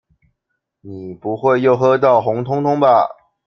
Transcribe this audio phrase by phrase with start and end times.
[0.81, 3.07] 你不會又喝到紅通通吧？